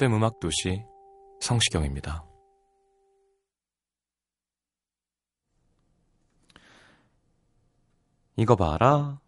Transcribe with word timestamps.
FM 0.00 0.14
음악 0.14 0.40
도시 0.40 0.82
성시경입니다. 1.40 2.24
이거 8.36 8.56
봐라. 8.56 9.20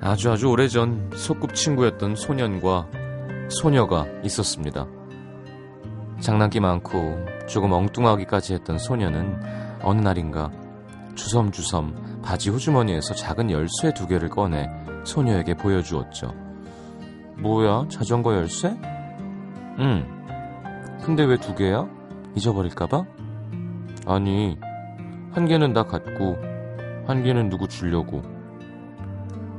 아주 0.00 0.32
아주 0.32 0.48
오래전 0.48 1.12
소꿉친구였던 1.14 2.16
소년과 2.16 3.03
소녀가 3.48 4.06
있었습니다. 4.24 4.86
장난기 6.20 6.60
많고 6.60 7.18
조금 7.46 7.72
엉뚱하기까지 7.72 8.54
했던 8.54 8.78
소녀는 8.78 9.40
어느 9.82 10.00
날인가 10.00 10.50
주섬주섬 11.14 12.20
바지 12.22 12.50
호주머니에서 12.50 13.14
작은 13.14 13.50
열쇠 13.50 13.92
두 13.94 14.06
개를 14.06 14.28
꺼내 14.28 14.68
소녀에게 15.04 15.54
보여주었죠. 15.54 16.34
뭐야? 17.38 17.86
자전거 17.90 18.34
열쇠? 18.34 18.74
응. 19.78 20.06
근데 21.02 21.24
왜 21.24 21.36
두 21.36 21.54
개야? 21.54 21.86
잊어버릴까봐? 22.34 23.04
아니, 24.06 24.58
한 25.32 25.46
개는 25.46 25.72
나 25.72 25.84
갖고, 25.84 26.36
한 27.06 27.22
개는 27.22 27.48
누구 27.50 27.68
주려고. 27.68 28.22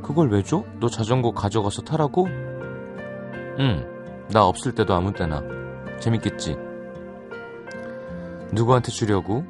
그걸 0.01 0.29
왜 0.31 0.41
줘? 0.43 0.63
너 0.79 0.87
자전거 0.89 1.31
가져가서 1.31 1.83
타라고? 1.83 2.27
응, 3.59 3.85
나 4.31 4.45
없을 4.45 4.73
때도 4.73 4.93
아무 4.93 5.13
때나. 5.13 5.41
재밌겠지? 5.99 6.57
누구한테 8.51 8.91
주려고? 8.91 9.43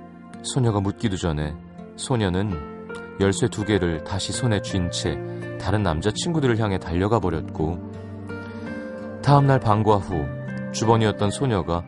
소녀가 0.44 0.80
묻기도 0.80 1.18
전에 1.18 1.56
소녀는 1.96 2.86
열쇠 3.20 3.48
두 3.48 3.64
개를 3.66 4.04
다시 4.04 4.32
손에 4.32 4.62
쥔 4.62 4.92
채 4.92 5.18
다른 5.60 5.82
남자친구들을 5.84 6.60
향해 6.60 6.78
달려가 6.78 7.20
버렸고 7.20 7.80
다음날 9.24 9.60
방과 9.60 9.96
후 9.96 10.24
주번이었던 10.72 11.32
소녀가 11.32 11.84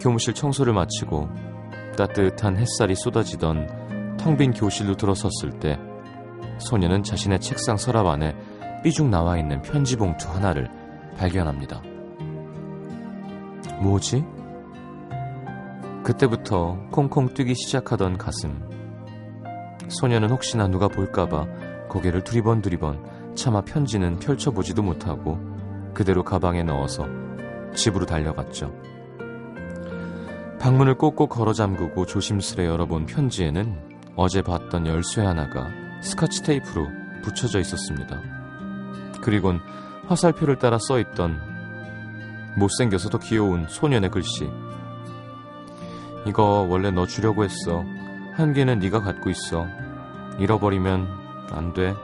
교무실 0.00 0.34
청소를 0.34 0.72
마치고 0.72 1.28
따뜻한 1.96 2.56
햇살이 2.56 2.94
쏟아지던 2.96 4.16
텅 4.16 4.36
빈 4.36 4.52
교실로 4.52 4.96
들어섰을 4.96 5.60
때 5.60 5.78
소녀는 6.58 7.02
자신의 7.04 7.40
책상 7.40 7.76
서랍 7.76 8.06
안에 8.06 8.34
삐죽 8.82 9.08
나와 9.08 9.38
있는 9.38 9.62
편지 9.62 9.96
봉투 9.96 10.28
하나를 10.30 10.68
발견합니다. 11.20 11.82
뭐지? 13.82 14.24
그때부터 16.02 16.78
콩콩 16.90 17.34
뛰기 17.34 17.54
시작하던 17.54 18.16
가슴. 18.16 18.58
소녀는 19.88 20.30
혹시나 20.30 20.66
누가 20.66 20.88
볼까봐 20.88 21.46
고개를 21.90 22.24
두리번 22.24 22.62
두리번 22.62 23.34
차마 23.34 23.60
편지는 23.60 24.18
펼쳐보지도 24.18 24.82
못하고 24.82 25.38
그대로 25.92 26.24
가방에 26.24 26.62
넣어서 26.62 27.06
집으로 27.74 28.06
달려갔죠. 28.06 28.72
방문을 30.58 30.96
꼭꼭 30.96 31.28
걸어 31.28 31.52
잠그고 31.52 32.06
조심스레 32.06 32.64
열어본 32.66 33.06
편지에는 33.06 33.90
어제 34.16 34.40
봤던 34.40 34.86
열쇠 34.86 35.22
하나가 35.22 35.68
스카치 36.02 36.42
테이프로 36.42 36.86
붙여져 37.22 37.60
있었습니다. 37.60 38.20
그리곤 39.22 39.60
화살표를 40.10 40.56
따라 40.56 40.76
써있던 40.80 41.40
못생겨서도 42.56 43.20
귀여운 43.20 43.66
소년의 43.68 44.10
글씨. 44.10 44.50
이거 46.26 46.66
원래 46.68 46.90
너 46.90 47.06
주려고 47.06 47.44
했어. 47.44 47.84
한 48.34 48.52
개는 48.52 48.80
네가 48.80 49.02
갖고 49.02 49.30
있어. 49.30 49.68
잃어버리면 50.40 51.06
안 51.52 51.72
돼. 51.72 51.94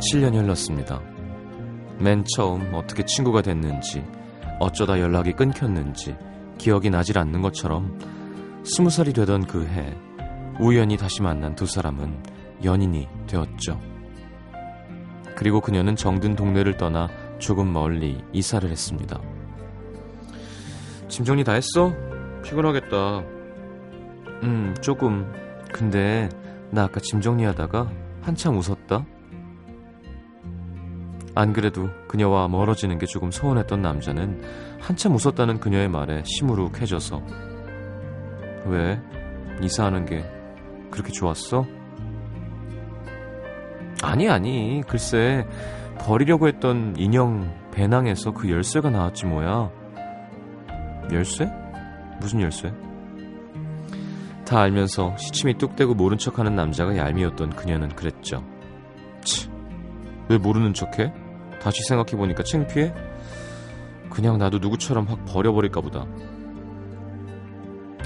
칠 0.00 0.20
년이 0.20 0.38
흘렀습니다. 0.38 1.00
맨 2.00 2.24
처음 2.36 2.72
어떻게 2.74 3.04
친구가 3.04 3.42
됐는지, 3.42 4.04
어쩌다 4.60 5.00
연락이 5.00 5.32
끊겼는지 5.32 6.16
기억이 6.58 6.90
나질 6.90 7.18
않는 7.18 7.42
것처럼 7.42 7.98
스무 8.64 8.90
살이 8.90 9.12
되던 9.12 9.46
그 9.46 9.66
해, 9.66 9.96
우연히 10.60 10.96
다시 10.96 11.22
만난 11.22 11.54
두 11.54 11.66
사람은 11.66 12.22
연인이 12.64 13.08
되었죠. 13.26 13.80
그리고 15.36 15.60
그녀는 15.60 15.94
정든 15.94 16.34
동네를 16.34 16.76
떠나 16.76 17.08
조금 17.38 17.72
멀리 17.72 18.20
이사를 18.32 18.68
했습니다. 18.68 19.20
짐 21.08 21.24
정리 21.24 21.44
다 21.44 21.52
했어? 21.52 21.92
피곤하겠다. 22.42 23.18
음, 24.42 24.74
조금. 24.80 25.32
근데 25.72 26.28
나 26.70 26.84
아까 26.84 26.98
짐 27.00 27.20
정리하다가 27.20 27.88
한참 28.20 28.56
웃었다. 28.56 29.06
안 31.38 31.52
그래도 31.52 31.88
그녀와 32.08 32.48
멀어지는 32.48 32.98
게 32.98 33.06
조금 33.06 33.30
서운했던 33.30 33.80
남자는 33.80 34.42
한참 34.80 35.14
웃었다는 35.14 35.60
그녀의 35.60 35.88
말에 35.88 36.24
시무룩해져서 36.24 37.22
왜? 38.66 39.00
이사하는 39.62 40.04
게 40.04 40.28
그렇게 40.90 41.12
좋았어? 41.12 41.64
아니 44.02 44.28
아니 44.28 44.82
글쎄 44.88 45.46
버리려고 46.00 46.48
했던 46.48 46.96
인형 46.98 47.56
배낭에서 47.70 48.32
그 48.32 48.50
열쇠가 48.50 48.90
나왔지 48.90 49.26
뭐야 49.26 49.70
열쇠? 51.12 51.48
무슨 52.18 52.40
열쇠? 52.40 52.72
다 54.44 54.60
알면서 54.62 55.16
시침이 55.16 55.56
뚝대고 55.56 55.94
모른 55.94 56.18
척하는 56.18 56.56
남자가 56.56 56.96
얄미웠던 56.96 57.50
그녀는 57.50 57.90
그랬죠 57.90 58.42
치, 59.22 59.48
왜 60.28 60.36
모르는 60.36 60.74
척해? 60.74 61.27
다시 61.60 61.82
생각해보니까 61.88 62.42
창피해? 62.42 62.94
그냥 64.10 64.38
나도 64.38 64.58
누구처럼 64.58 65.06
확 65.06 65.24
버려버릴까 65.26 65.80
보다. 65.80 66.06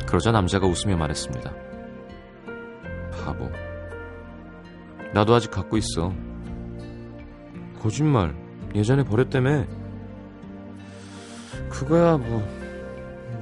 그러자 0.06 0.32
남자가 0.32 0.66
웃으며 0.66 0.96
말했습니다. 0.96 1.52
바보. 3.24 3.50
나도 5.14 5.34
아직 5.34 5.50
갖고 5.50 5.76
있어. 5.76 6.12
거짓말. 7.80 8.34
예전에 8.74 9.04
버렸다며. 9.04 9.64
그거야 11.68 12.16
뭐 12.16 12.46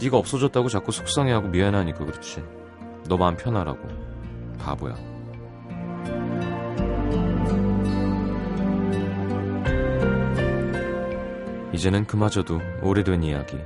네가 0.00 0.16
없어졌다고 0.16 0.68
자꾸 0.68 0.92
속상해하고 0.92 1.48
미안하니까 1.48 2.04
그렇지. 2.04 2.42
너 3.08 3.16
마음 3.16 3.36
편하라고. 3.36 3.80
바보야. 4.58 5.09
이제는 11.72 12.06
그마저도 12.06 12.60
오래된 12.82 13.22
이야기. 13.22 13.58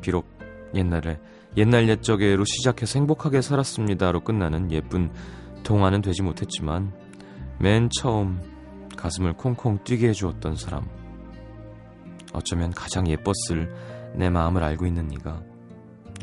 비록 0.00 0.26
옛날에 0.74 1.18
옛날 1.56 1.88
옛적에로 1.88 2.44
시작해서 2.44 2.98
행복하게 2.98 3.40
살았습니다로 3.40 4.20
끝나는 4.20 4.72
예쁜 4.72 5.10
동화는 5.62 6.02
되지 6.02 6.22
못했지만 6.22 6.92
맨 7.58 7.88
처음 8.00 8.40
가슴을 8.96 9.34
콩콩 9.34 9.82
뛰게 9.84 10.08
해주었던 10.08 10.56
사람. 10.56 10.88
어쩌면 12.32 12.72
가장 12.72 13.06
예뻤을 13.06 13.72
내 14.14 14.28
마음을 14.30 14.62
알고 14.62 14.86
있는 14.86 15.06
네가 15.06 15.42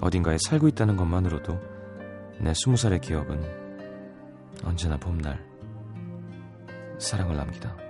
어딘가에 0.01 0.37
살고 0.47 0.67
있다는 0.69 0.97
것만으로도 0.97 1.59
내 2.39 2.53
스무 2.53 2.75
살의 2.75 2.99
기억은 3.01 3.41
언제나 4.63 4.97
봄날 4.97 5.43
사랑을 6.97 7.37
남기다. 7.37 7.80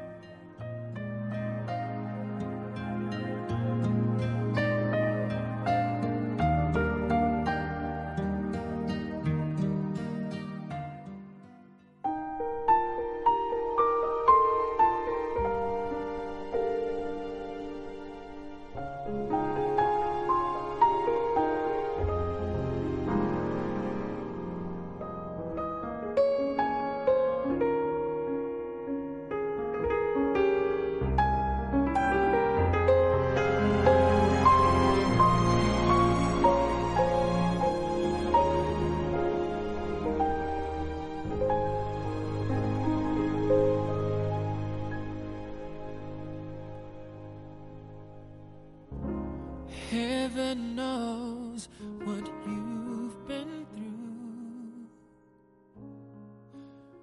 Heaven 50.52 50.76
knows 50.76 51.70
what 52.04 52.30
you've 52.46 53.26
been 53.26 53.66
through. 53.74 54.90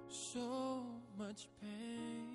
So 0.07 0.85
much 1.17 1.49
pain. 1.59 2.29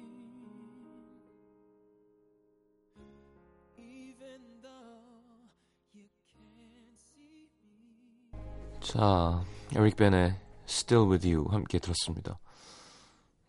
자, 8.80 9.44
에릭 9.76 9.94
벤의 9.96 10.36
Still 10.66 11.08
With 11.08 11.32
You 11.32 11.46
함께 11.48 11.78
들었습니다. 11.78 12.40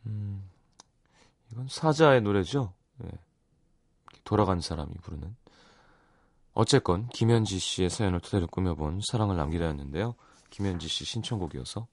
음, 0.05 0.47
이건 1.51 1.67
사자의 1.67 2.21
노래죠? 2.21 2.73
네. 2.97 3.09
돌아간 4.23 4.61
사람이 4.61 4.93
부르는. 5.01 5.35
어쨌건 6.55 7.09
김현지 7.09 7.59
씨의 7.59 7.89
사연을 7.89 8.21
토대로 8.21 8.47
꾸며본 8.47 9.01
사랑을 9.05 9.35
남기다였는데요. 9.35 10.15
김현지 10.49 10.87
씨 10.87 11.03
신청곡이어서 11.03 11.85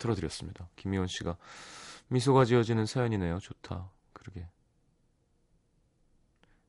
틀어드렸습니다. 0.00 0.68
김미원 0.74 1.06
씨가 1.06 1.36
미소가 2.08 2.44
지어지는 2.44 2.84
사연이네요. 2.84 3.38
좋다. 3.38 3.88
그러게. 4.12 4.48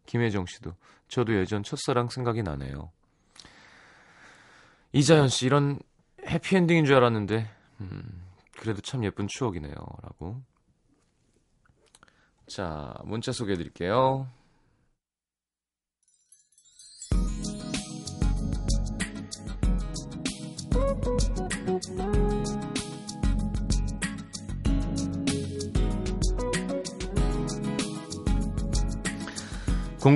김혜정 0.05 0.45
씨도 0.45 0.75
저도 1.07 1.35
예전 1.35 1.63
첫사랑 1.63 2.09
생각이 2.09 2.43
나네요. 2.43 2.91
이자연 4.93 5.29
씨 5.29 5.47
이런 5.47 5.79
해피엔딩인 6.23 6.85
줄 6.85 6.95
알았는데 6.95 7.49
음, 7.81 8.27
그래도 8.57 8.79
참 8.81 9.03
예쁜 9.03 9.27
추억이네요. 9.27 9.73
라고. 10.03 10.41
자, 12.47 12.93
문자 13.03 13.31
소개해 13.31 13.57
드릴게요. 13.57 14.29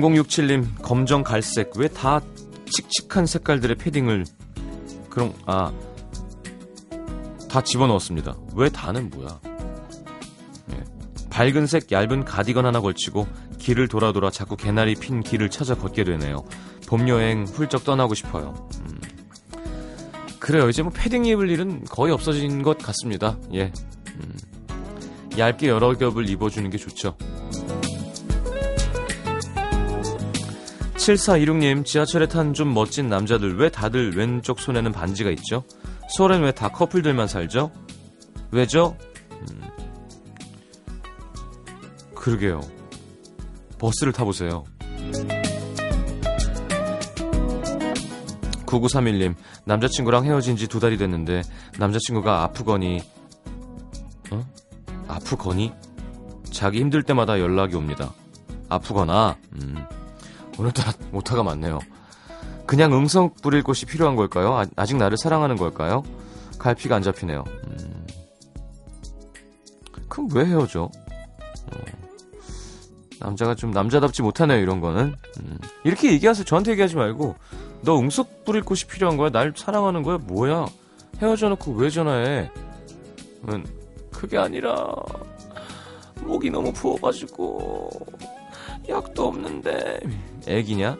(0067님) 0.00 0.82
검정 0.82 1.22
갈색 1.22 1.76
왜 1.76 1.88
다 1.88 2.20
칙칙한 2.66 3.26
색깔들의 3.26 3.76
패딩을 3.76 4.24
그럼 5.10 5.34
아 5.46 5.72
다 7.52 7.60
집어넣었습니다. 7.60 8.34
왜 8.54 8.70
다는 8.70 9.10
뭐야? 9.10 9.38
예. 10.72 10.84
밝은색 11.28 11.92
얇은 11.92 12.24
가디건 12.24 12.64
하나 12.64 12.80
걸치고 12.80 13.26
길을 13.58 13.88
돌아 13.88 14.10
돌아 14.12 14.30
자꾸 14.30 14.56
개나리 14.56 14.94
핀 14.94 15.20
길을 15.20 15.50
찾아 15.50 15.74
걷게 15.74 16.04
되네요. 16.04 16.46
봄 16.88 17.06
여행 17.10 17.44
훌쩍 17.44 17.84
떠나고 17.84 18.14
싶어요. 18.14 18.54
음. 18.80 19.00
그래요. 20.38 20.70
이제 20.70 20.82
뭐 20.82 20.90
패딩 20.94 21.26
입을 21.26 21.50
일은 21.50 21.84
거의 21.84 22.14
없어진 22.14 22.62
것 22.62 22.78
같습니다. 22.78 23.36
예. 23.52 23.70
음. 24.14 24.34
얇게 25.36 25.68
여러 25.68 25.92
겹을 25.98 26.30
입어주는 26.30 26.70
게 26.70 26.78
좋죠. 26.78 27.18
7426님, 31.06 31.84
지하철에 31.84 32.28
탄 32.28 32.54
좀 32.54 32.72
멋진 32.72 33.08
남자들, 33.08 33.56
왜 33.58 33.68
다들 33.70 34.16
왼쪽 34.16 34.60
손에는 34.60 34.92
반지가 34.92 35.30
있죠? 35.30 35.64
서울엔 36.16 36.42
왜 36.42 36.52
다 36.52 36.68
커플들만 36.68 37.26
살죠? 37.26 37.72
왜죠? 38.52 38.96
음. 39.32 39.62
그러게요. 42.14 42.60
버스를 43.80 44.12
타보세요. 44.12 44.64
9931님, 48.66 49.34
남자친구랑 49.64 50.24
헤어진 50.24 50.56
지 50.56 50.68
두 50.68 50.78
달이 50.78 50.98
됐는데, 50.98 51.42
남자친구가 51.78 52.44
아프거니, 52.44 53.00
어? 54.30 54.46
아프거니? 55.08 55.72
자기 56.52 56.78
힘들 56.78 57.02
때마다 57.02 57.40
연락이 57.40 57.74
옵니다. 57.74 58.12
아프거나, 58.68 59.36
음. 59.60 59.84
오늘따라 60.58 60.92
오타가 61.12 61.42
많네요. 61.42 61.78
그냥 62.66 62.92
응성 62.94 63.34
부릴 63.42 63.62
곳이 63.62 63.86
필요한 63.86 64.16
걸까요? 64.16 64.62
아, 64.76 64.86
직 64.86 64.96
나를 64.96 65.16
사랑하는 65.16 65.56
걸까요? 65.56 66.02
갈피가 66.58 66.96
안 66.96 67.02
잡히네요. 67.02 67.44
음. 67.66 68.06
그럼 70.08 70.28
왜 70.32 70.44
헤어져? 70.44 70.82
어. 70.84 71.78
남자가 73.18 73.54
좀 73.54 73.70
남자답지 73.70 74.22
못하네요, 74.22 74.58
이런 74.60 74.80
거는. 74.80 75.14
음. 75.40 75.58
이렇게 75.84 76.12
얘기하세요. 76.12 76.44
저한테 76.44 76.72
얘기하지 76.72 76.96
말고, 76.96 77.36
너 77.82 77.98
응석 77.98 78.44
부릴 78.44 78.62
곳이 78.62 78.86
필요한 78.86 79.16
거야? 79.16 79.30
날 79.30 79.52
사랑하는 79.56 80.02
거야? 80.02 80.18
뭐야? 80.18 80.66
헤어져 81.20 81.48
놓고 81.48 81.72
왜 81.72 81.90
전화해? 81.90 82.50
음, 83.48 83.64
그게 84.10 84.38
아니라, 84.38 84.94
목이 86.20 86.50
너무 86.50 86.72
부어가지고, 86.72 87.90
약도 88.88 89.28
없는데. 89.28 90.00
애기냐? 90.46 90.96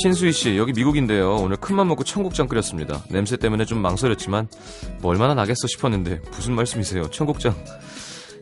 신수희 0.00 0.32
씨, 0.32 0.56
여기 0.56 0.72
미국인데요. 0.72 1.36
오늘 1.36 1.56
큰맘 1.56 1.88
먹고 1.88 2.04
청국장 2.04 2.46
끓였습니다. 2.46 3.02
냄새 3.10 3.36
때문에 3.36 3.64
좀 3.64 3.80
망설였지만 3.80 4.48
뭐 5.00 5.10
얼마나 5.10 5.34
나겠어 5.34 5.66
싶었는데 5.66 6.20
무슨 6.30 6.54
말씀이세요? 6.54 7.10
청국장 7.10 7.56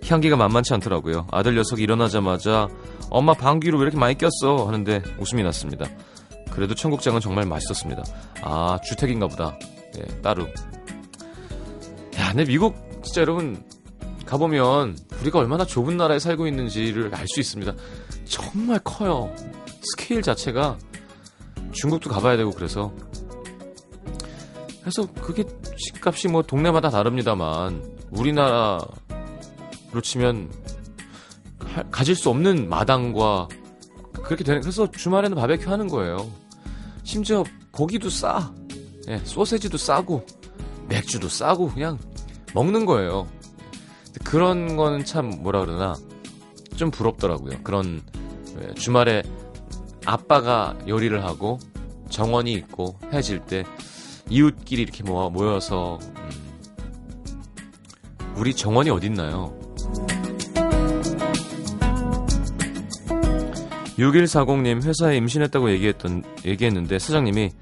향기가 0.06 0.36
만만치 0.36 0.74
않더라고요. 0.74 1.26
아들 1.32 1.54
녀석이 1.54 1.82
일어나자마자 1.82 2.68
엄마 3.10 3.32
방귀로 3.32 3.78
왜 3.78 3.82
이렇게 3.82 3.96
많이 3.96 4.16
꼈어? 4.18 4.66
하는데 4.66 5.02
웃음이 5.18 5.42
났습니다. 5.42 5.86
그래도 6.50 6.74
청국장은 6.74 7.20
정말 7.20 7.46
맛있었습니다. 7.46 8.04
아 8.42 8.78
주택인가 8.84 9.26
보다. 9.26 9.58
예, 9.98 10.02
따로. 10.22 10.46
야, 12.18 12.28
근데 12.28 12.44
미국 12.44 12.74
진짜 13.02 13.22
여러분 13.22 13.64
가보면 14.26 14.98
우리가 15.20 15.38
얼마나 15.38 15.64
좁은 15.64 15.96
나라에 15.96 16.18
살고 16.18 16.46
있는지를 16.46 17.14
알 17.14 17.26
수 17.28 17.40
있습니다. 17.40 17.72
정말 18.24 18.78
커요. 18.80 19.32
스케일 19.82 20.20
자체가 20.22 20.76
중국도 21.72 22.10
가봐야 22.10 22.36
되고 22.36 22.50
그래서 22.50 22.92
그래서 24.80 25.06
그게 25.20 25.44
집값이 25.76 26.28
뭐 26.28 26.42
동네마다 26.42 26.90
다릅니다만 26.90 27.82
우리나라로 28.10 28.80
치면 30.02 30.50
가질 31.90 32.14
수 32.14 32.30
없는 32.30 32.68
마당과 32.68 33.48
그렇게 34.22 34.44
되는 34.44 34.60
그래서 34.60 34.90
주말에는 34.90 35.36
바베큐 35.36 35.70
하는 35.70 35.88
거예요. 35.88 36.30
심지어 37.02 37.44
고기도 37.70 38.08
싸, 38.10 38.52
예, 39.08 39.18
소세지도 39.18 39.76
싸고 39.76 40.24
맥주도 40.88 41.28
싸고 41.28 41.68
그냥 41.68 41.98
먹는 42.54 42.86
거예요. 42.86 43.28
그런 44.30 44.76
거는 44.76 45.04
참 45.04 45.30
뭐라 45.40 45.60
그러나 45.64 45.94
좀 46.76 46.90
부럽더라고요. 46.90 47.58
그런 47.62 48.02
예, 48.60 48.74
주말에 48.74 49.22
아빠가 50.04 50.76
요리를 50.86 51.24
하고 51.24 51.58
정원이 52.10 52.52
있고 52.54 52.98
해질 53.12 53.40
때 53.40 53.64
이웃끼리 54.28 54.82
이렇게 54.82 55.04
모아, 55.04 55.28
모여서 55.28 55.98
음, 56.16 56.30
우리 58.36 58.52
정원이 58.54 58.90
어딨나요? 58.90 59.56
6140님 63.96 64.82
회사에 64.82 65.16
임신했다고 65.16 65.70
얘기했던 65.70 66.24
얘기했는데 66.44 66.98
사장님이 66.98 67.52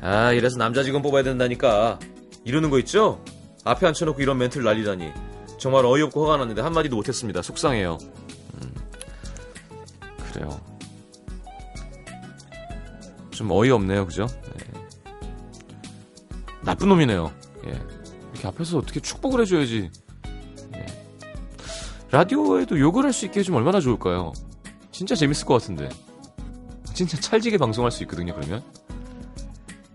아 0.00 0.32
이래서 0.32 0.58
남자 0.58 0.82
직원 0.82 1.02
뽑아야 1.02 1.22
된다니까 1.22 1.98
이러는 2.44 2.70
거 2.70 2.78
있죠? 2.80 3.24
앞에 3.64 3.86
앉혀놓고 3.86 4.20
이런 4.20 4.38
멘트를 4.38 4.64
날리다니 4.64 5.31
정말 5.62 5.86
어이없고 5.86 6.24
화가 6.24 6.38
났는데 6.38 6.60
한마디도 6.60 6.96
못했습니다 6.96 7.40
속상해요 7.40 7.96
음, 8.54 8.74
그래요 10.32 10.60
좀 13.30 13.48
어이없네요 13.48 14.04
그죠? 14.06 14.26
네. 14.26 14.80
나쁜 16.62 16.88
놈이네요 16.88 17.32
예. 17.66 17.80
이렇게 18.32 18.48
앞에서 18.48 18.78
어떻게 18.78 18.98
축복을 18.98 19.42
해줘야지 19.42 19.88
예. 20.74 20.86
라디오에도 22.10 22.80
욕을 22.80 23.04
할 23.04 23.12
수 23.12 23.24
있게 23.26 23.38
해주면 23.38 23.58
얼마나 23.58 23.78
좋을까요? 23.78 24.32
진짜 24.90 25.14
재밌을 25.14 25.46
것 25.46 25.54
같은데. 25.54 25.88
진짜 26.92 27.18
찰지게 27.18 27.56
방송할 27.56 27.90
수 27.90 28.02
있거든요, 28.02 28.34
그러면. 28.34 28.62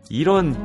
이런. 0.09 0.55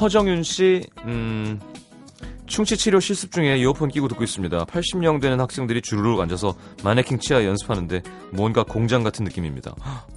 허정윤 0.00 0.42
씨, 0.42 0.82
음, 1.04 1.60
충치 2.46 2.76
치료 2.76 2.98
실습 3.00 3.30
중에 3.32 3.56
이어폰 3.58 3.90
끼고 3.90 4.08
듣고 4.08 4.24
있습니다. 4.24 4.64
80명 4.64 5.20
되는 5.20 5.38
학생들이 5.40 5.82
주르륵 5.82 6.20
앉아서 6.20 6.54
마네킹 6.82 7.18
치아 7.18 7.44
연습하는데 7.44 8.02
뭔가 8.32 8.62
공장 8.64 9.02
같은 9.02 9.24
느낌입니다. 9.24 9.72
어. 9.78 10.16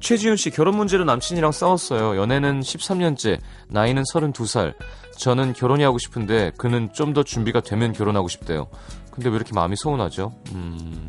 최지훈 0.00 0.36
씨, 0.36 0.50
결혼 0.50 0.76
문제로 0.76 1.04
남친이랑 1.04 1.50
싸웠어요. 1.52 2.20
연애는 2.20 2.60
13년째, 2.60 3.38
나이는 3.68 4.02
32살. 4.12 4.74
저는 5.18 5.52
결혼이 5.54 5.82
하고 5.82 5.98
싶은데 5.98 6.52
그는 6.56 6.92
좀 6.92 7.12
더 7.14 7.22
준비가 7.24 7.60
되면 7.60 7.92
결혼하고 7.92 8.28
싶대요. 8.28 8.68
근데 9.10 9.28
왜 9.30 9.36
이렇게 9.36 9.52
마음이 9.54 9.74
서운하죠? 9.76 10.32
음, 10.52 11.08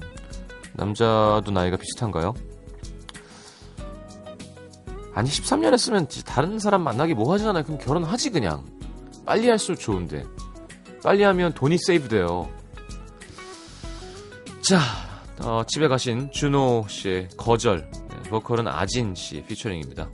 남자도 0.74 1.52
나이가 1.52 1.78
비슷한가요? 1.78 2.34
아니 5.14 5.30
13년 5.30 5.74
했으면 5.74 6.08
다른 6.26 6.60
사람 6.60 6.82
만나기 6.82 7.14
뭐 7.14 7.34
하잖아요. 7.34 7.64
그럼 7.64 7.80
결혼하지 7.80 8.30
그냥. 8.32 8.64
빨리 9.26 9.50
할수록 9.50 9.80
좋은데. 9.80 10.24
빨리 11.04 11.24
하면 11.24 11.54
돈이 11.54 11.78
세이브 11.78 12.08
돼요. 12.10 12.50
자, 14.62 14.80
어, 15.42 15.64
집에 15.68 15.88
가신 15.88 16.32
준호 16.32 16.86
씨의 16.90 17.30
거절. 17.38 17.90
네, 17.92 18.30
보컬은 18.30 18.68
아진 18.68 19.16
씨 19.16 19.42
피처링입니다. 19.44 20.10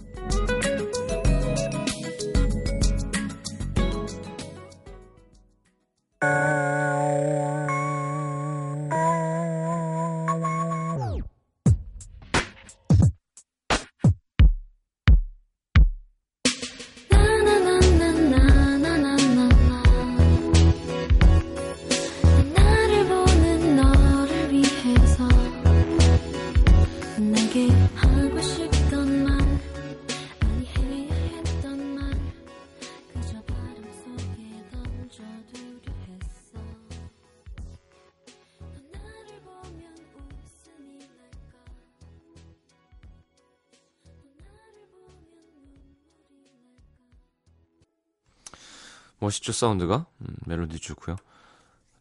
멋있죠 49.26 49.52
사운드가 49.52 50.06
음, 50.22 50.36
멜로디 50.46 50.80
좋고요. 50.80 51.16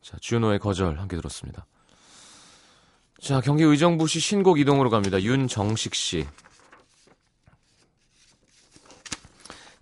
자 0.02 0.16
주노의 0.20 0.58
거절 0.58 0.98
함께 0.98 1.16
들었습니다. 1.16 1.66
자 3.20 3.40
경기 3.40 3.62
의정부시 3.64 4.20
신곡 4.20 4.58
이동으로 4.58 4.90
갑니다. 4.90 5.20
윤정식 5.20 5.94
씨. 5.94 6.26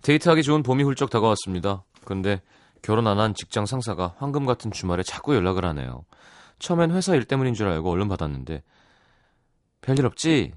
데이트하기 0.01 0.43
좋은 0.43 0.63
봄이 0.63 0.83
훌쩍 0.83 1.09
다가왔습니다. 1.09 1.83
그런데 2.03 2.41
결혼 2.81 3.07
안 3.07 3.19
한 3.19 3.33
직장 3.33 3.65
상사가 3.65 4.15
황금 4.17 4.45
같은 4.45 4.71
주말에 4.71 5.03
자꾸 5.03 5.35
연락을 5.35 5.65
하네요. 5.65 6.05
처음엔 6.59 6.91
회사 6.91 7.15
일 7.15 7.25
때문인 7.25 7.53
줄 7.53 7.67
알고 7.67 7.89
얼른 7.89 8.07
받았는데 8.09 8.63
별일 9.81 10.05
없지? 10.05 10.53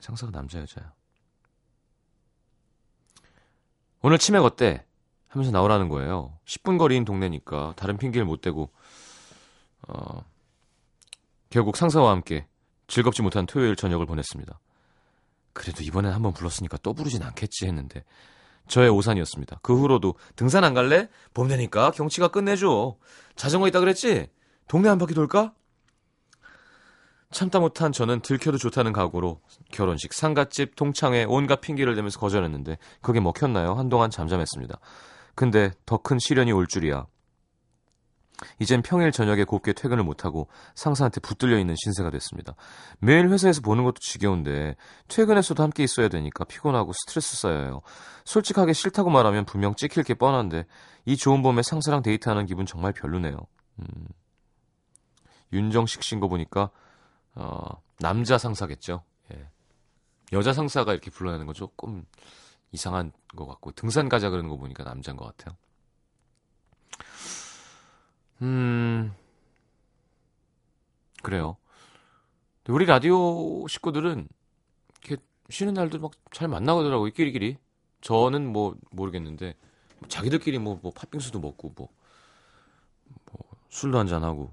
상사가 0.00 0.32
남자 0.32 0.60
여자야. 0.60 0.92
오늘 4.00 4.18
치맥 4.18 4.42
어때? 4.42 4.84
하면서 5.28 5.50
나오라는 5.50 5.88
거예요. 5.88 6.38
10분 6.46 6.78
거리인 6.78 7.04
동네니까 7.04 7.74
다른 7.76 7.96
핑계를 7.96 8.24
못 8.24 8.40
대고 8.40 8.70
어, 9.88 10.24
결국 11.50 11.76
상사와 11.76 12.10
함께 12.10 12.46
즐겁지 12.86 13.22
못한 13.22 13.46
토요일 13.46 13.76
저녁을 13.76 14.06
보냈습니다. 14.06 14.58
그래도 15.52 15.82
이번엔 15.82 16.12
한번 16.12 16.32
불렀으니까 16.32 16.78
또 16.78 16.94
부르진 16.94 17.22
않겠지 17.22 17.66
했는데 17.66 18.04
저의 18.68 18.90
오산이었습니다. 18.90 19.60
그 19.62 19.78
후로도 19.78 20.14
등산 20.36 20.64
안 20.64 20.74
갈래? 20.74 21.08
봄 21.34 21.48
되니까 21.48 21.90
경치가 21.90 22.28
끝내줘. 22.28 22.96
자전거 23.34 23.66
있다 23.68 23.80
그랬지? 23.80 24.28
동네 24.68 24.88
한 24.88 24.98
바퀴 24.98 25.14
돌까? 25.14 25.52
참다 27.30 27.60
못한 27.60 27.92
저는 27.92 28.20
들켜도 28.20 28.56
좋다는 28.56 28.92
각오로 28.92 29.40
결혼식, 29.70 30.14
상갓집, 30.14 30.76
동창회 30.76 31.24
온갖 31.28 31.60
핑계를 31.60 31.94
대면서 31.94 32.18
거절했는데 32.18 32.78
그게 33.02 33.20
먹혔나요? 33.20 33.74
한동안 33.74 34.10
잠잠했습니다. 34.10 34.78
근데 35.38 35.70
더 35.86 35.98
큰 35.98 36.18
시련이 36.18 36.50
올 36.50 36.66
줄이야. 36.66 37.06
이젠 38.58 38.82
평일 38.82 39.12
저녁에 39.12 39.44
곱게 39.44 39.72
퇴근을 39.72 40.02
못하고 40.02 40.48
상사한테 40.74 41.20
붙들려 41.20 41.60
있는 41.60 41.76
신세가 41.76 42.10
됐습니다. 42.10 42.56
매일 42.98 43.28
회사에서 43.28 43.60
보는 43.60 43.84
것도 43.84 44.00
지겨운데 44.00 44.74
퇴근했어도 45.06 45.62
함께 45.62 45.84
있어야 45.84 46.08
되니까 46.08 46.42
피곤하고 46.42 46.92
스트레스 46.92 47.36
쌓여요. 47.36 47.82
솔직하게 48.24 48.72
싫다고 48.72 49.10
말하면 49.10 49.44
분명 49.44 49.76
찍힐 49.76 50.02
게 50.02 50.14
뻔한데 50.14 50.66
이 51.04 51.16
좋은 51.16 51.40
봄에 51.40 51.62
상사랑 51.62 52.02
데이트하는 52.02 52.46
기분 52.46 52.66
정말 52.66 52.92
별로네요. 52.92 53.36
음. 53.78 54.08
윤정식 55.52 56.02
씨인 56.02 56.18
거 56.20 56.26
보니까 56.26 56.70
어, 57.36 57.60
남자 58.00 58.38
상사겠죠. 58.38 59.04
예. 59.34 59.48
여자 60.32 60.52
상사가 60.52 60.92
이렇게 60.92 61.12
불러내는 61.12 61.46
건 61.46 61.54
조금 61.54 62.04
이상한 62.72 63.12
것 63.36 63.46
같고 63.46 63.72
등산 63.72 64.08
가자 64.08 64.30
그러는 64.30 64.48
거 64.50 64.56
보니까 64.56 64.84
남자인 64.84 65.16
것 65.16 65.24
같아요. 65.26 65.56
음 68.42 69.12
그래요. 71.22 71.56
우리 72.68 72.84
라디오 72.86 73.66
식구들은 73.68 74.28
이렇게 75.04 75.22
쉬는 75.50 75.74
날도 75.74 75.98
막 76.00 76.12
잘 76.32 76.48
만나더라고요. 76.48 77.10
끼리끼리. 77.12 77.56
저는 78.02 78.52
뭐 78.52 78.76
모르겠는데 78.92 79.54
자기들끼리 80.08 80.58
뭐, 80.58 80.78
뭐 80.82 80.92
팥빙수도 80.92 81.40
먹고 81.40 81.72
뭐, 81.76 81.88
뭐 83.32 83.40
술도 83.70 83.98
한잔 83.98 84.24
하고. 84.24 84.52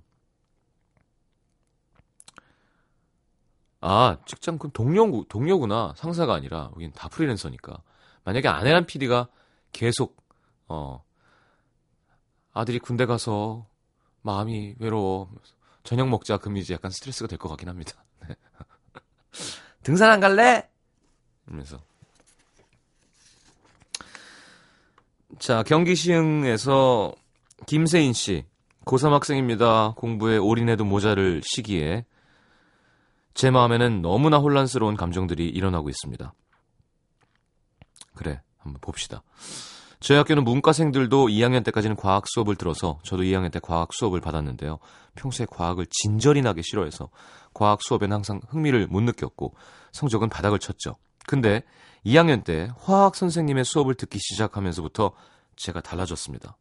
아 3.81 4.17
직장 4.25 4.57
그 4.57 4.69
동료 4.73 5.23
동료구나 5.25 5.93
상사가 5.95 6.33
아니라 6.33 6.71
여긴 6.75 6.91
다 6.91 7.07
프리랜서니까. 7.09 7.81
만약에 8.25 8.47
아내란 8.47 8.85
PD가 8.85 9.29
계속 9.71 10.17
어 10.67 11.03
아들이 12.53 12.79
군대 12.79 13.05
가서 13.05 13.67
마음이 14.21 14.75
외로워 14.79 15.29
저녁 15.83 16.09
먹자 16.09 16.37
금이지 16.37 16.73
약간 16.73 16.91
스트레스가 16.91 17.27
될 17.27 17.37
것 17.37 17.47
같긴 17.49 17.69
합니다. 17.69 18.03
네. 18.27 18.35
등산 19.83 20.09
안 20.09 20.19
갈래? 20.19 20.67
이러면서 21.47 21.77
자 25.39 25.63
경기 25.63 25.95
시흥에서 25.95 27.13
김세인 27.67 28.13
씨 28.13 28.45
고3 28.85 29.11
학생입니다. 29.11 29.93
공부에 29.95 30.37
올인해도 30.37 30.85
모자를 30.85 31.41
시기에 31.43 32.05
제 33.33 33.51
마음에는 33.51 34.01
너무나 34.01 34.37
혼란스러운 34.37 34.95
감정들이 34.95 35.47
일어나고 35.49 35.89
있습니다. 35.89 36.33
그래, 38.15 38.41
한번 38.57 38.79
봅시다. 38.81 39.21
저희 39.99 40.17
학교는 40.17 40.43
문과생들도 40.43 41.27
2학년 41.27 41.63
때까지는 41.63 41.95
과학 41.95 42.25
수업을 42.27 42.55
들어서 42.55 42.99
저도 43.03 43.23
2학년 43.23 43.51
때 43.51 43.59
과학 43.59 43.93
수업을 43.93 44.21
받았는데요. 44.21 44.79
평소에 45.15 45.47
과학을 45.49 45.87
진절이 45.89 46.41
나게 46.41 46.61
싫어해서 46.61 47.09
과학 47.53 47.81
수업엔 47.81 48.11
항상 48.11 48.41
흥미를 48.49 48.87
못 48.87 49.01
느꼈고 49.01 49.55
성적은 49.93 50.29
바닥을 50.29 50.59
쳤죠. 50.59 50.97
근데 51.25 51.63
2학년 52.05 52.43
때 52.43 52.69
화학 52.77 53.15
선생님의 53.15 53.65
수업을 53.65 53.95
듣기 53.95 54.19
시작하면서부터 54.19 55.13
제가 55.55 55.81
달라졌습니다. 55.81 56.57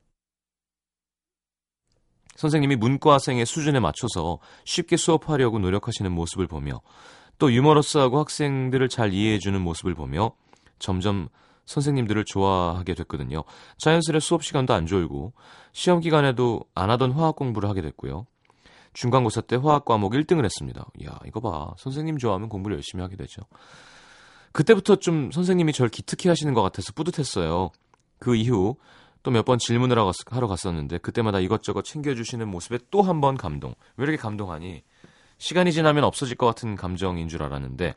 선생님이 2.36 2.76
문과생의 2.76 3.46
수준에 3.46 3.78
맞춰서 3.78 4.38
쉽게 4.64 4.96
수업하려고 4.96 5.58
노력하시는 5.58 6.10
모습을 6.10 6.46
보며 6.46 6.80
또 7.38 7.52
유머러스하고 7.52 8.18
학생들을 8.20 8.88
잘 8.88 9.12
이해해주는 9.12 9.60
모습을 9.60 9.94
보며 9.94 10.32
점점 10.78 11.28
선생님들을 11.66 12.24
좋아하게 12.26 12.94
됐거든요. 12.94 13.44
자연스레 13.78 14.20
수업 14.20 14.44
시간도 14.44 14.74
안 14.74 14.86
졸고 14.86 15.32
시험 15.72 16.00
기간에도 16.00 16.60
안 16.74 16.90
하던 16.90 17.12
화학 17.12 17.36
공부를 17.36 17.68
하게 17.68 17.80
됐고요. 17.82 18.26
중간고사 18.92 19.40
때 19.42 19.56
화학 19.56 19.84
과목 19.84 20.12
1등을 20.12 20.44
했습니다. 20.44 20.86
이야, 21.00 21.18
이거 21.26 21.40
봐. 21.40 21.74
선생님 21.78 22.18
좋아하면 22.18 22.48
공부를 22.48 22.76
열심히 22.76 23.02
하게 23.02 23.16
되죠. 23.16 23.42
그때부터 24.52 24.96
좀 24.96 25.32
선생님이 25.32 25.72
절 25.72 25.88
기특해 25.88 26.28
하시는 26.30 26.52
것 26.54 26.62
같아서 26.62 26.92
뿌듯했어요. 26.92 27.70
그 28.18 28.36
이후 28.36 28.76
또 29.24 29.30
몇 29.30 29.44
번 29.46 29.58
질문을 29.58 29.96
하러 30.30 30.46
갔었는데 30.46 30.98
그때마다 30.98 31.40
이것저것 31.40 31.82
챙겨주시는 31.82 32.46
모습에 32.46 32.78
또 32.90 33.02
한 33.02 33.20
번 33.20 33.36
감동. 33.36 33.74
왜 33.96 34.04
이렇게 34.04 34.18
감동하니? 34.18 34.82
시간이 35.38 35.72
지나면 35.72 36.04
없어질 36.04 36.36
것 36.36 36.46
같은 36.46 36.76
감정인 36.76 37.28
줄 37.28 37.42
알았는데 37.42 37.94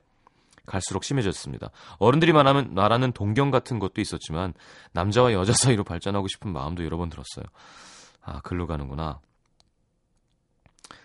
갈수록 0.68 1.04
심해졌습니다. 1.04 1.72
어른들이 1.98 2.34
말하면 2.34 2.76
말하는 2.76 3.12
동경 3.14 3.50
같은 3.50 3.80
것도 3.80 4.02
있었지만 4.02 4.54
남자와 4.92 5.34
여자 5.34 5.54
사이로 5.54 5.84
발전하고 5.84 6.28
싶은 6.28 6.52
마음도 6.54 6.86
여러 6.86 6.98
번 6.98 7.10
들었어요. 7.10 7.46
아, 8.22 8.42
글로 8.42 8.68
가는구나. 8.68 9.20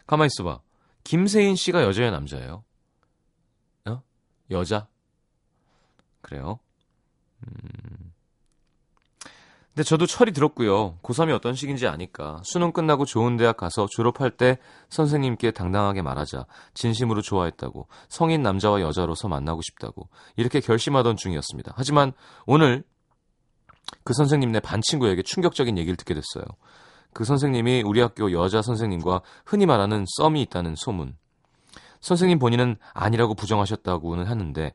가만 0.06 0.26
있어봐. 0.26 0.60
김세인 1.04 1.56
씨가 1.56 1.82
여자예요, 1.84 2.10
남자예요? 2.10 2.64
어? 3.88 4.02
여자? 4.50 4.88
그래요? 6.20 6.58
음. 7.46 8.11
근데 9.74 9.84
저도 9.84 10.04
철이 10.04 10.32
들었고요. 10.32 10.98
고3이 11.02 11.34
어떤 11.34 11.54
시기인지 11.54 11.86
아니까 11.86 12.42
수능 12.44 12.72
끝나고 12.72 13.06
좋은 13.06 13.38
대학 13.38 13.56
가서 13.56 13.86
졸업할 13.90 14.30
때 14.30 14.58
선생님께 14.90 15.52
당당하게 15.52 16.02
말하자. 16.02 16.44
진심으로 16.74 17.22
좋아했다고. 17.22 17.88
성인 18.08 18.42
남자와 18.42 18.82
여자로서 18.82 19.28
만나고 19.28 19.62
싶다고. 19.62 20.10
이렇게 20.36 20.60
결심하던 20.60 21.16
중이었습니다. 21.16 21.72
하지만 21.74 22.12
오늘 22.44 22.84
그 24.04 24.12
선생님네 24.12 24.60
반 24.60 24.82
친구에게 24.82 25.22
충격적인 25.22 25.78
얘기를 25.78 25.96
듣게 25.96 26.12
됐어요. 26.12 26.44
그 27.14 27.24
선생님이 27.24 27.82
우리 27.86 28.00
학교 28.00 28.30
여자 28.32 28.60
선생님과 28.60 29.22
흔히 29.46 29.64
말하는 29.64 30.04
썸이 30.06 30.42
있다는 30.42 30.74
소문. 30.76 31.16
선생님 32.00 32.38
본인은 32.38 32.76
아니라고 32.92 33.34
부정하셨다고는 33.34 34.26
하는데 34.26 34.74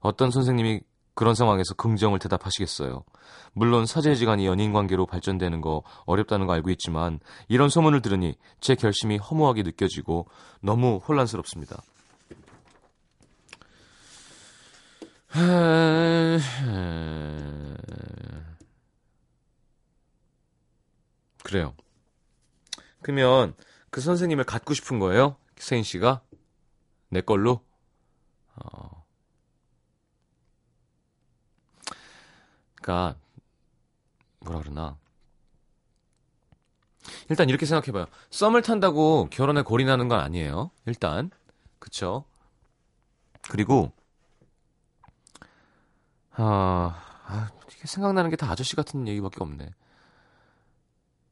어떤 0.00 0.30
선생님이 0.30 0.82
그런 1.16 1.34
상황에서 1.34 1.74
긍정을 1.74 2.20
대답하시겠어요. 2.20 3.02
물론 3.54 3.86
사제지간이 3.86 4.46
연인 4.46 4.72
관계로 4.74 5.06
발전되는 5.06 5.62
거 5.62 5.82
어렵다는 6.04 6.46
거 6.46 6.52
알고 6.52 6.70
있지만 6.70 7.20
이런 7.48 7.70
소문을 7.70 8.02
들으니 8.02 8.36
제 8.60 8.74
결심이 8.74 9.16
허무하게 9.16 9.62
느껴지고 9.62 10.28
너무 10.60 10.98
혼란스럽습니다. 10.98 11.82
그래요. 21.42 21.74
그러면 23.00 23.54
그 23.90 24.02
선생님을 24.02 24.44
갖고 24.44 24.74
싶은 24.74 24.98
거예요? 24.98 25.36
세인 25.56 25.82
씨가? 25.82 26.20
내 27.08 27.22
걸로? 27.22 27.62
어. 28.56 28.95
그러니까 32.86 33.18
뭐라 34.38 34.60
그러나 34.62 34.96
일단 37.28 37.48
이렇게 37.48 37.66
생각해봐요. 37.66 38.06
썸을 38.30 38.62
탄다고 38.62 39.28
결혼에 39.30 39.62
골인하는 39.62 40.06
건 40.08 40.20
아니에요. 40.20 40.70
일단 40.86 41.30
그쵸? 41.80 42.24
그리고 43.50 43.92
아, 46.32 47.02
아 47.26 47.50
생각나는 47.84 48.30
게 48.30 48.36
다 48.36 48.50
아저씨 48.50 48.76
같은 48.76 49.08
얘기밖에 49.08 49.36
없네. 49.40 49.70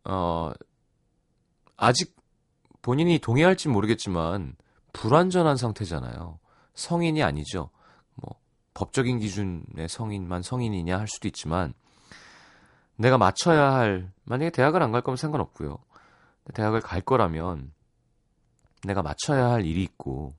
어 0.07 0.53
아직 1.77 2.17
본인이 2.83 3.19
동의할지 3.19 3.69
모르겠지만 3.69 4.57
불완전한 4.93 5.57
상태잖아요. 5.57 6.39
성인이 6.75 7.23
아니죠. 7.23 7.71
뭐 8.75 8.87
법적인 8.87 9.19
기준의 9.19 9.89
성인만 9.89 10.43
성인이냐 10.43 10.99
할 10.99 11.07
수도 11.09 11.29
있지만 11.29 11.75
내가 12.97 13.19
맞춰야 13.19 13.73
할 13.73 14.13
만약에 14.25 14.51
대학을 14.51 14.83
안 14.83 14.93
갈 14.93 15.03
거면 15.03 15.17
상관없고요. 15.17 15.79
대학을 16.55 16.81
갈 16.81 17.01
거라면 17.01 17.73
내가 18.85 19.03
맞춰야 19.03 19.51
할 19.51 19.65
일이 19.65 19.83
있고 19.83 20.35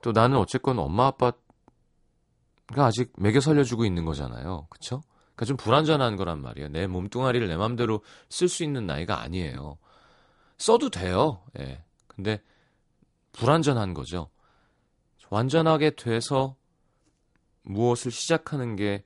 또 0.00 0.12
나는 0.12 0.36
어쨌건 0.38 0.78
엄마 0.78 1.06
아빠가 1.06 1.36
아직 2.76 3.12
매겨 3.16 3.40
살려주고 3.40 3.84
있는 3.84 4.04
거잖아요. 4.04 4.66
그쵸? 4.70 5.02
그러니까 5.34 5.46
좀 5.46 5.56
불완전한 5.56 6.16
거란 6.16 6.40
말이에요. 6.40 6.68
내 6.68 6.86
몸뚱아리를 6.86 7.46
내 7.48 7.56
맘대로 7.56 8.02
쓸 8.28 8.48
수 8.48 8.62
있는 8.64 8.86
나이가 8.86 9.20
아니에요. 9.20 9.78
써도 10.58 10.90
돼요. 10.90 11.42
예. 11.58 11.82
근데 12.06 12.40
불완전한 13.32 13.94
거죠. 13.94 14.28
완전하게 15.32 15.92
돼서 15.96 16.56
무엇을 17.62 18.12
시작하는 18.12 18.76
게 18.76 19.02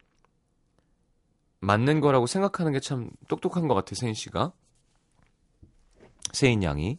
맞는 1.60 2.00
거라고 2.00 2.26
생각하는 2.26 2.72
게 2.72 2.80
참 2.80 3.10
똑똑한 3.28 3.68
것 3.68 3.74
같아, 3.74 3.94
세인 3.94 4.12
씨가. 4.12 4.52
세인 6.32 6.64
양이. 6.64 6.98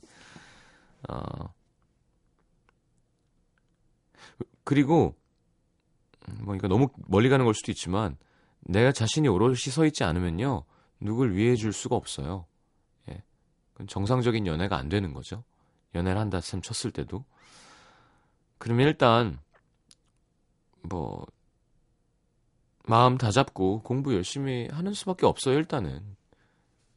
어. 1.10 1.54
그리고, 4.64 5.14
뭐, 6.40 6.56
이거 6.56 6.70
너무 6.70 6.88
멀리 6.96 7.28
가는 7.28 7.44
걸 7.44 7.54
수도 7.54 7.74
있지만, 7.74 8.16
내가 8.62 8.94
자신이 8.94 9.28
오롯이 9.28 9.58
서 9.58 9.86
있지 9.86 10.06
않으면요, 10.06 10.64
누굴 11.02 11.36
위해 11.36 11.58
줄 11.58 11.74
수가 11.74 11.98
없어요. 11.98 12.46
예. 13.10 13.22
정상적인 13.88 14.48
연애가 14.48 14.78
안 14.78 14.88
되는 14.88 15.14
거죠. 15.14 15.44
연애를 15.96 16.18
한다 16.18 16.40
셈 16.40 16.62
쳤을 16.62 16.92
때도. 16.92 17.26
그러면 18.58 18.88
일단, 18.88 19.40
뭐, 20.82 21.26
마음 22.86 23.18
다잡고 23.18 23.82
공부 23.84 24.14
열심히 24.16 24.68
하는 24.72 24.94
수밖에 24.94 25.26
없어요, 25.26 25.56
일단은. 25.58 26.16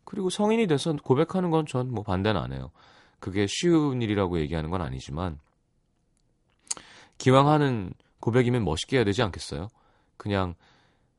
그리고 0.05 0.31
성인이 0.31 0.67
돼서 0.67 0.95
고백하는 0.97 1.51
건 1.51 1.67
전 1.67 1.89
뭐 1.91 2.03
반대는 2.05 2.41
안 2.41 2.53
해요. 2.53 2.71
그게 3.21 3.47
쉬운 3.49 4.01
일이라고 4.03 4.41
얘기하는 4.41 4.71
건 4.71 4.83
아니지만, 4.83 5.39
기왕 7.19 7.49
하는 7.49 7.93
고백이면 8.21 8.65
멋있게 8.65 8.97
해야 8.97 9.05
되지 9.05 9.23
않겠어요? 9.23 9.69
그냥, 10.17 10.55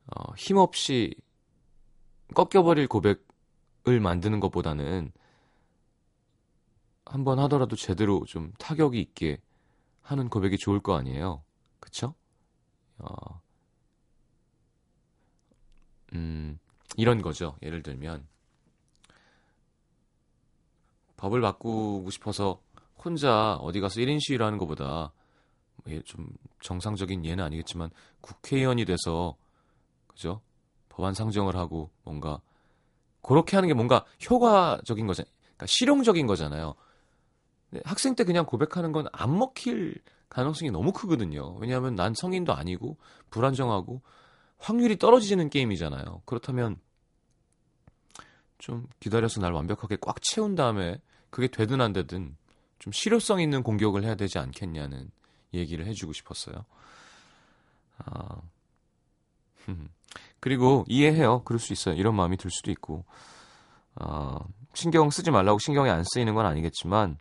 어, 0.06 0.34
힘없이 0.36 1.14
꺾여버릴 2.34 2.88
고백을 2.88 4.00
만드는 4.00 4.40
것보다는 4.40 5.12
한번 7.04 7.38
하더라도 7.40 7.76
제대로 7.76 8.24
좀 8.26 8.52
타격이 8.58 8.98
있게 9.00 9.38
하는 10.02 10.28
고백이 10.28 10.58
좋을 10.58 10.80
거 10.80 10.96
아니에요. 10.96 11.42
그쵸? 11.80 12.14
어, 12.98 13.40
음, 16.14 16.58
이런 16.96 17.22
거죠. 17.22 17.56
예를 17.62 17.82
들면 17.82 18.26
법을 21.16 21.40
바꾸고 21.40 22.10
싶어서 22.10 22.60
혼자 23.04 23.54
어디 23.56 23.80
가서 23.80 24.00
1인 24.00 24.18
시위를 24.20 24.44
하는 24.44 24.58
것보다 24.58 25.12
뭐좀 25.84 26.28
정상적인 26.60 27.24
예는 27.24 27.44
아니겠지만 27.44 27.90
국회의원이 28.20 28.84
돼서 28.84 29.36
그죠? 30.08 30.40
법안 30.88 31.14
상정을 31.14 31.56
하고 31.56 31.90
뭔가 32.04 32.40
그렇게 33.22 33.56
하는 33.56 33.68
게 33.68 33.74
뭔가 33.74 34.04
효과적인 34.28 35.06
거잖아요. 35.06 35.32
그러니까 35.40 35.66
실용적인 35.66 36.26
거잖아요. 36.26 36.74
학생 37.84 38.14
때 38.14 38.24
그냥 38.24 38.44
고백하는 38.46 38.92
건 38.92 39.06
안 39.12 39.38
먹힐 39.38 39.94
가능성이 40.28 40.70
너무 40.70 40.92
크거든요. 40.92 41.54
왜냐하면 41.56 41.94
난 41.94 42.14
성인도 42.14 42.54
아니고 42.54 42.96
불안정하고 43.30 44.02
확률이 44.58 44.96
떨어지는 44.96 45.50
게임이잖아요. 45.50 46.22
그렇다면 46.24 46.80
좀 48.58 48.86
기다려서 49.00 49.40
날 49.40 49.52
완벽하게 49.52 49.98
꽉 50.00 50.22
채운 50.22 50.54
다음에 50.54 51.00
그게 51.30 51.48
되든 51.48 51.80
안 51.80 51.92
되든 51.92 52.36
좀 52.78 52.92
실효성 52.92 53.40
있는 53.40 53.62
공격을 53.62 54.04
해야 54.04 54.14
되지 54.14 54.38
않겠냐는 54.38 55.10
얘기를 55.52 55.86
해주고 55.86 56.12
싶었어요. 56.12 56.64
아, 57.98 58.40
그리고 60.40 60.84
이해해요. 60.88 61.42
그럴 61.44 61.58
수 61.58 61.72
있어요. 61.72 61.94
이런 61.94 62.14
마음이 62.16 62.36
들 62.36 62.50
수도 62.50 62.70
있고. 62.70 63.04
아, 63.94 64.38
신경 64.74 65.10
쓰지 65.10 65.30
말라고 65.30 65.58
신경이 65.58 65.90
안 65.90 66.04
쓰이는 66.04 66.34
건 66.34 66.46
아니겠지만 66.46 67.18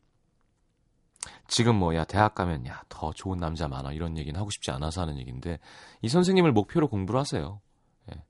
지금 1.52 1.76
뭐 1.76 1.94
야 1.96 2.06
대학 2.06 2.34
가면 2.34 2.66
야 2.66 2.82
더 2.88 3.12
좋은 3.12 3.38
남자 3.40 3.68
많아 3.68 3.92
이런 3.94 4.18
얘기는 4.18 4.40
하고 4.40 4.50
싶지 4.52 4.72
않아서 4.72 5.02
하는 5.02 5.18
얘기인데 5.18 5.60
이 6.02 6.08
선생님을 6.08 6.52
목표로 6.54 6.88
공부를 6.88 7.20
하세요. 7.20 7.60
예. 8.12 8.24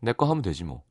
내거 0.00 0.26
하면 0.26 0.42
되지 0.42 0.64
뭐. 0.64 0.82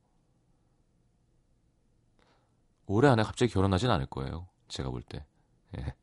올해 2.85 3.09
안에 3.09 3.23
갑자기 3.23 3.51
결혼하진 3.51 3.89
않을 3.89 4.05
거예요. 4.05 4.47
제가 4.67 4.89
볼 4.89 5.01
때. 5.01 5.25
예. 5.77 5.93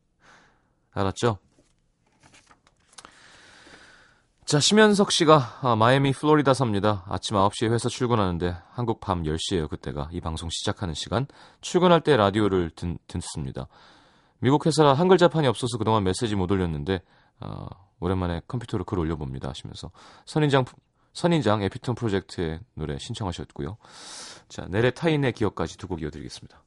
알았죠? 0.90 1.38
자, 4.44 4.60
심현석 4.60 5.12
씨가 5.12 5.60
아, 5.62 5.76
마이애미 5.76 6.12
플로리다 6.12 6.52
삽니다. 6.52 7.04
아침 7.08 7.36
9시에 7.36 7.70
회사 7.70 7.88
출근하는데 7.88 8.56
한국 8.72 9.00
밤 9.00 9.22
10시에요. 9.22 9.70
그때가 9.70 10.08
이 10.12 10.20
방송 10.20 10.50
시작하는 10.50 10.92
시간. 10.92 11.26
출근할 11.60 12.00
때 12.02 12.16
라디오를 12.16 12.70
듣, 12.70 12.98
듣습니다. 13.06 13.68
미국 14.42 14.66
회사라 14.66 14.92
한글 14.94 15.18
자판이 15.18 15.46
없어서 15.46 15.78
그동안 15.78 16.02
메시지 16.02 16.34
못 16.34 16.50
올렸는데 16.50 17.00
어, 17.40 17.66
오랜만에 18.00 18.42
컴퓨터로 18.48 18.84
글 18.84 18.98
올려봅니다 18.98 19.48
하시면서 19.48 19.92
선인장 20.26 20.64
선인장 21.12 21.62
에피톤 21.62 21.94
프로젝트의 21.94 22.58
노래 22.74 22.98
신청하셨고요. 22.98 23.76
자, 24.48 24.66
내래 24.68 24.90
타인의 24.90 25.32
기억까지 25.32 25.76
두 25.76 25.86
곡 25.86 26.02
이어드리겠습니다. 26.02 26.61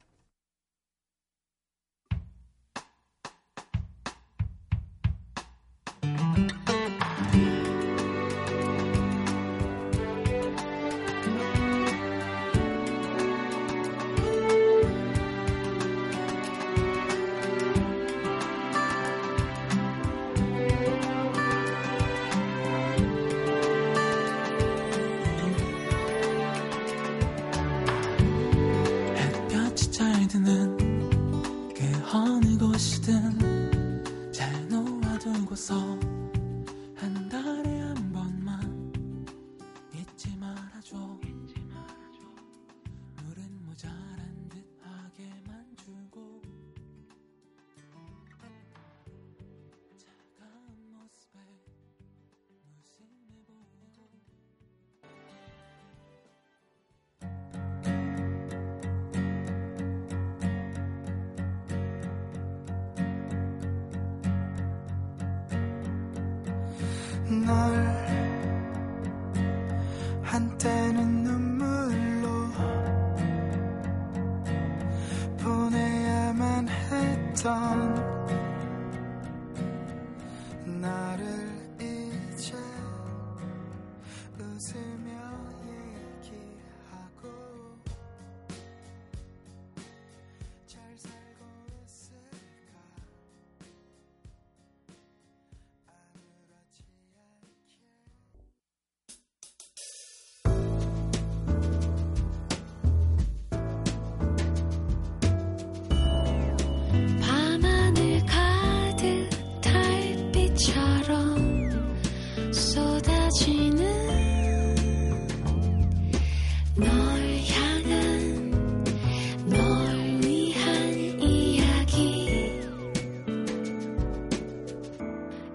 No. 67.28 67.85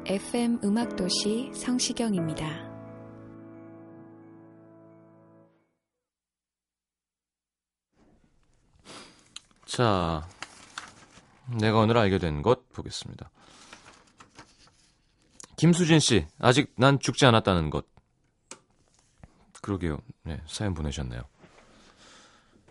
FM 0.05 0.59
음악도시 0.63 1.51
성시경입니다. 1.53 2.71
자, 9.65 10.27
내가 11.59 11.79
오늘 11.79 11.97
알게 11.97 12.17
된 12.17 12.41
것 12.41 12.69
보겠습니다. 12.73 13.29
김수진 15.55 15.99
씨, 15.99 16.25
아직 16.39 16.73
난 16.75 16.99
죽지 16.99 17.25
않았다는 17.25 17.69
것. 17.69 17.85
그러게요. 19.61 19.99
네, 20.23 20.41
사연 20.47 20.73
보내셨네요. 20.73 21.21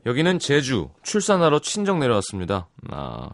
여기는 0.07 0.39
제주, 0.41 0.91
출산하러 1.03 1.61
친정 1.61 2.01
내려왔습니다. 2.01 2.69
아, 2.91 3.31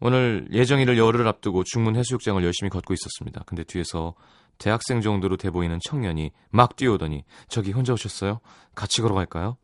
오늘 0.00 0.46
예정일을 0.52 0.98
열흘 0.98 1.26
앞두고 1.26 1.64
중문 1.64 1.96
해수욕장을 1.96 2.42
열심히 2.44 2.70
걷고 2.70 2.94
있었습니다. 2.94 3.42
근데 3.46 3.64
뒤에서 3.64 4.14
대학생 4.58 5.00
정도로 5.00 5.36
돼 5.36 5.50
보이는 5.50 5.78
청년이 5.82 6.30
막 6.50 6.76
뛰어오더니 6.76 7.24
저기 7.48 7.72
혼자 7.72 7.92
오셨어요? 7.92 8.40
같이 8.74 9.02
걸어갈까요? 9.02 9.56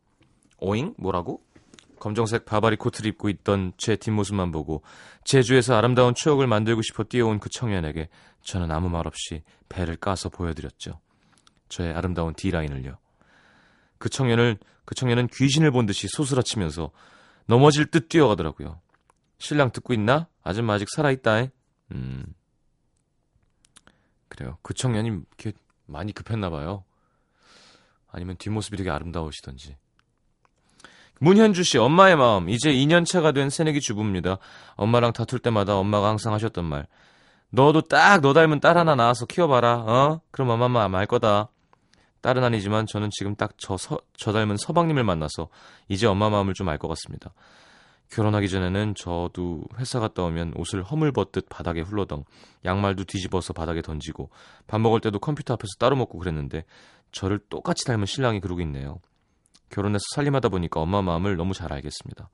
오잉? 0.57 0.95
뭐라고? 0.97 1.41
검정색 1.99 2.45
바바리 2.45 2.77
코트를 2.77 3.09
입고 3.11 3.29
있던 3.29 3.73
제 3.77 3.95
뒷모습만 3.95 4.51
보고 4.51 4.81
제주에서 5.23 5.75
아름다운 5.75 6.15
추억을 6.15 6.47
만들고 6.47 6.81
싶어 6.81 7.03
뛰어온 7.03 7.39
그 7.39 7.49
청년에게 7.49 8.09
저는 8.41 8.71
아무 8.71 8.89
말 8.89 9.05
없이 9.05 9.43
배를 9.69 9.97
까서 9.97 10.29
보여드렸죠. 10.29 10.99
저의 11.69 11.93
아름다운 11.93 12.33
D라인을요. 12.33 12.97
그 13.99 14.09
청년을, 14.09 14.57
그 14.83 14.95
청년은 14.95 15.27
귀신을 15.27 15.71
본 15.71 15.85
듯이 15.85 16.07
소스라치면서 16.09 16.89
넘어질 17.45 17.85
듯 17.85 18.09
뛰어가더라고요. 18.09 18.79
신랑 19.41 19.71
듣고 19.71 19.93
있나? 19.93 20.27
아줌마 20.43 20.73
아직 20.73 20.87
살아있다. 20.89 21.47
음. 21.91 22.25
그래요. 24.29 24.57
그 24.61 24.73
청년이 24.73 25.09
이렇게 25.09 25.53
많이 25.87 26.13
급했나 26.13 26.49
봐요. 26.49 26.83
아니면 28.11 28.37
뒷모습이 28.37 28.77
되게 28.77 28.89
아름다우시던지. 28.89 29.75
문현주 31.19 31.63
씨, 31.63 31.77
엄마의 31.77 32.15
마음. 32.15 32.49
이제 32.49 32.71
2년 32.71 33.05
차가 33.05 33.31
된 33.31 33.49
새내기 33.49 33.79
주부입니다. 33.79 34.37
엄마랑 34.75 35.13
다툴 35.13 35.39
때마다 35.39 35.75
엄마가 35.75 36.07
항상 36.09 36.33
하셨던 36.33 36.65
말. 36.65 36.87
너도 37.49 37.81
딱 37.81 38.21
너 38.21 38.33
닮은 38.33 38.59
딸 38.59 38.77
하나 38.77 38.95
낳아서 38.95 39.25
키워봐라. 39.25 39.75
어? 39.79 40.21
그럼 40.31 40.49
엄마만 40.49 40.89
말 40.89 41.05
거다. 41.05 41.49
딸은 42.21 42.43
아니지만 42.43 42.85
저는 42.87 43.09
지금 43.11 43.35
딱 43.35 43.53
저 43.57 43.75
저 44.17 44.31
닮은 44.31 44.57
서방님을 44.57 45.03
만나서 45.03 45.49
이제 45.89 46.07
엄마 46.07 46.29
마음을 46.29 46.53
좀 46.53 46.69
알 46.69 46.77
것 46.77 46.87
같습니다. 46.87 47.33
결혼하기 48.11 48.49
전에는 48.49 48.95
저도 48.95 49.63
회사 49.77 49.99
갔다 49.99 50.23
오면 50.23 50.53
옷을 50.57 50.83
허물벗듯 50.83 51.47
바닥에 51.49 51.81
흘러덩 51.81 52.25
양말도 52.65 53.05
뒤집어서 53.05 53.53
바닥에 53.53 53.81
던지고 53.81 54.29
밥 54.67 54.81
먹을 54.81 54.99
때도 54.99 55.19
컴퓨터 55.19 55.53
앞에서 55.53 55.69
따로 55.79 55.95
먹고 55.95 56.19
그랬는데 56.19 56.65
저를 57.11 57.39
똑같이 57.49 57.85
닮은 57.85 58.05
신랑이 58.05 58.41
그러고 58.41 58.61
있네요. 58.61 58.99
결혼해서 59.69 60.03
살림하다 60.15 60.49
보니까 60.49 60.81
엄마 60.81 61.01
마음을 61.01 61.37
너무 61.37 61.53
잘 61.53 61.71
알겠습니다. 61.71 62.29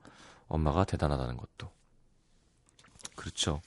엄마가 0.48 0.84
대단하다는 0.84 1.36
것도. 1.36 1.70
그렇죠. 3.14 3.60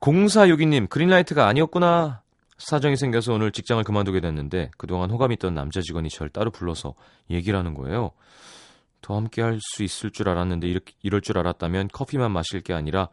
0462님, 0.00 0.88
그린라이트가 0.88 1.46
아니었구나. 1.46 2.22
사정이 2.58 2.96
생겨서 2.96 3.32
오늘 3.32 3.50
직장을 3.50 3.82
그만두게 3.82 4.20
됐는데 4.20 4.70
그동안 4.76 5.10
호감 5.10 5.32
있던 5.32 5.54
남자 5.54 5.80
직원이 5.80 6.08
저를 6.08 6.30
따로 6.30 6.52
불러서 6.52 6.94
얘기를 7.30 7.58
하는 7.58 7.74
거예요. 7.74 8.12
더 9.02 9.16
함께 9.16 9.42
할 9.42 9.58
수 9.60 9.82
있을 9.82 10.10
줄 10.10 10.28
알았는데 10.28 10.66
이렇게, 10.68 10.94
이럴 11.02 11.20
줄 11.20 11.36
알았다면 11.38 11.88
커피만 11.88 12.30
마실 12.32 12.60
게 12.62 12.72
아니라 12.72 13.08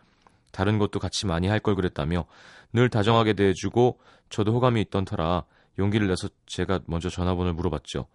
다른 0.51 0.77
것도 0.79 0.99
같이 0.99 1.25
많이 1.25 1.47
할 1.47 1.59
걸 1.59 1.75
그랬다며 1.75 2.25
늘 2.71 2.89
다정하게 2.89 3.33
대해주고 3.33 3.99
저도 4.29 4.53
호감이 4.53 4.79
있던 4.81 5.03
터라 5.05 5.43
용기를 5.77 6.07
내서 6.07 6.29
제가 6.45 6.79
먼저 6.85 7.09
전화번호를 7.09 7.53
물어봤죠. 7.53 8.07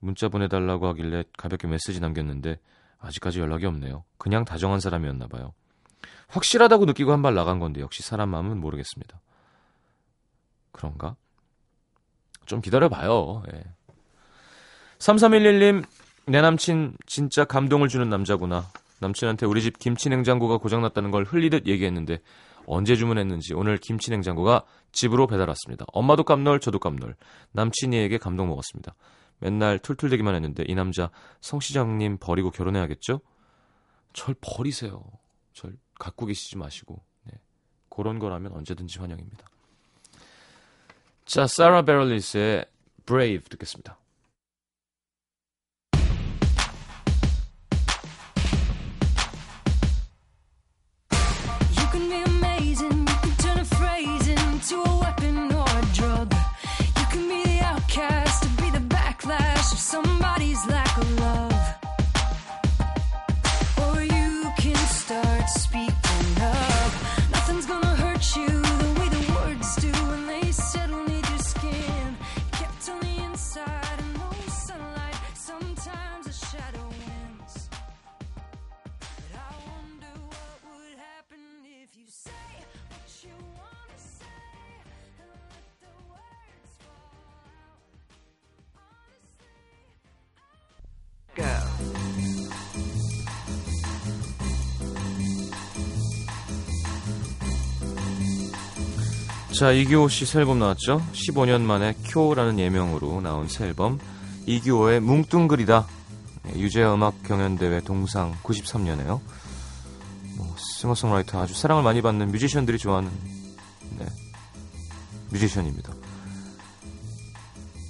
문자 0.00 0.28
보내달라고 0.28 0.86
하길래 0.88 1.24
가볍게 1.36 1.66
메시지 1.66 2.00
남겼는데 2.00 2.58
아직까지 3.00 3.40
연락이 3.40 3.66
없네요. 3.66 4.04
그냥 4.18 4.44
다정한 4.44 4.80
사람이었나 4.80 5.26
봐요. 5.28 5.52
확실하다고 6.28 6.84
느끼고 6.84 7.12
한 7.12 7.22
발 7.22 7.34
나간 7.34 7.58
건데 7.58 7.80
역시 7.80 8.02
사람 8.02 8.28
마음은 8.28 8.60
모르겠습니다. 8.60 9.20
그런가? 10.72 11.16
좀 12.46 12.60
기다려봐요. 12.60 13.42
예. 13.52 13.64
3311님, 14.98 15.84
내 16.28 16.42
남친 16.42 16.96
진짜 17.06 17.44
감동을 17.44 17.88
주는 17.88 18.08
남자구나. 18.10 18.66
남친한테 19.00 19.46
우리 19.46 19.62
집 19.62 19.78
김치 19.78 20.10
냉장고가 20.10 20.58
고장났다는 20.58 21.10
걸 21.10 21.24
흘리듯 21.24 21.66
얘기했는데 21.66 22.20
언제 22.66 22.96
주문했는지 22.96 23.54
오늘 23.54 23.78
김치 23.78 24.10
냉장고가 24.10 24.64
집으로 24.92 25.26
배달 25.26 25.48
왔습니다. 25.48 25.86
엄마도 25.92 26.24
깜놀, 26.24 26.60
저도 26.60 26.80
깜놀. 26.80 27.16
남친이에게 27.52 28.18
감동 28.18 28.48
먹었습니다. 28.48 28.94
맨날 29.38 29.78
툴툴대기만 29.78 30.34
했는데 30.34 30.64
이 30.66 30.74
남자 30.74 31.10
성 31.40 31.60
시장님 31.60 32.18
버리고 32.18 32.50
결혼해야겠죠? 32.50 33.20
절 34.12 34.34
버리세요. 34.40 35.02
절 35.54 35.76
갖고 35.98 36.26
계시지 36.26 36.58
마시고. 36.58 37.02
네. 37.24 37.32
그런 37.88 38.18
거라면 38.18 38.52
언제든지 38.52 38.98
환영입니다. 38.98 39.46
자, 41.24 41.46
사라 41.46 41.82
베럴리스의 41.82 42.66
Brave 43.06 43.48
듣겠습니다. 43.48 43.98
자, 99.58 99.72
이규호 99.72 100.08
씨 100.08 100.24
새 100.24 100.38
앨범 100.38 100.60
나왔죠? 100.60 101.04
15년 101.12 101.62
만에 101.62 101.92
쿄라는 102.04 102.60
예명으로 102.60 103.20
나온 103.20 103.48
새 103.48 103.64
앨범 103.64 103.98
이규호의 104.46 105.00
뭉뚱그리다 105.00 105.84
네, 106.44 106.60
유재 106.60 106.84
음악 106.84 107.20
경연대회 107.24 107.80
동상 107.80 108.36
93년에요. 108.44 109.20
뭐, 110.36 110.54
싱어송라이터 110.78 111.42
아주 111.42 111.54
사랑을 111.54 111.82
많이 111.82 112.02
받는 112.02 112.30
뮤지션들이 112.30 112.78
좋아하는 112.78 113.10
네, 113.98 114.06
뮤지션입니다. 115.30 115.92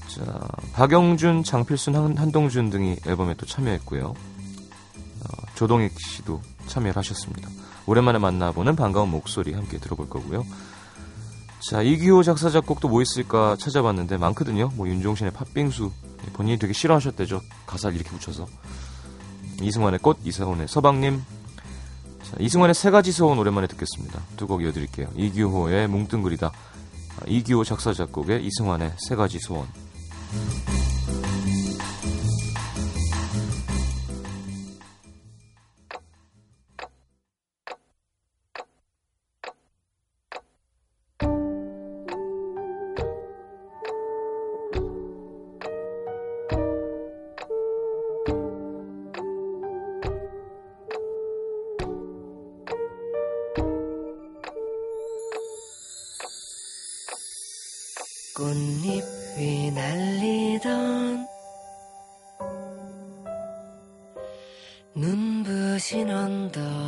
자, 0.09 0.49
박영준, 0.73 1.45
장필순, 1.45 2.17
한, 2.17 2.33
동준 2.33 2.71
등이 2.71 2.97
앨범에 3.07 3.35
또 3.35 3.45
참여했고요. 3.45 4.07
어, 4.07 5.47
조동익 5.55 6.01
씨도 6.01 6.41
참여를 6.67 6.97
하셨습니다. 6.97 7.51
오랜만에 7.85 8.19
만나보는 8.19 8.75
반가운 8.75 9.11
목소리 9.11 9.53
함께 9.53 9.77
들어볼 9.77 10.09
거고요. 10.09 10.47
자, 11.61 11.83
이기호 11.83 12.23
작사 12.23 12.51
작곡도 12.51 12.89
뭐 12.89 13.03
있을까 13.03 13.57
찾아봤는데 13.59 14.17
많거든요. 14.17 14.71
뭐 14.75 14.89
윤종신의 14.89 15.33
팥빙수 15.33 15.91
본인이 16.35 16.59
되게 16.59 16.73
싫어하셨대죠. 16.73 17.41
가사를 17.67 17.97
이렇게 17.97 18.11
붙여서. 18.11 18.47
이승환의 19.61 19.99
꽃, 20.01 20.19
이사원의 20.25 20.69
서방님. 20.69 21.23
자, 22.23 22.37
이승환의 22.39 22.75
세 22.75 22.91
가지 22.91 23.11
소원 23.13 23.39
오랜만에 23.39 23.67
듣겠습니다. 23.67 24.21
두 24.37 24.47
곡 24.47 24.63
이어드릴게요. 24.63 25.09
이기호의 25.17 25.89
뭉뚱그리다. 25.89 26.47
아, 26.47 27.21
이기호 27.27 27.65
작사 27.65 27.93
작곡의 27.93 28.45
이승환의 28.47 28.93
세 29.09 29.17
가지 29.17 29.39
소원. 29.41 29.67
꽃잎이 58.49 59.71
날리던 59.73 61.27
눈부신 64.95 66.11
언덕 66.11 66.88